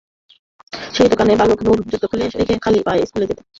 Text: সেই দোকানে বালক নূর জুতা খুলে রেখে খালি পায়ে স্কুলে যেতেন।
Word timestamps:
সেই 0.93 1.09
দোকানে 1.11 1.33
বালক 1.39 1.59
নূর 1.65 1.77
জুতা 1.83 2.07
খুলে 2.07 2.25
রেখে 2.31 2.55
খালি 2.63 2.79
পায়ে 2.87 3.01
স্কুলে 3.07 3.25
যেতেন। 3.29 3.45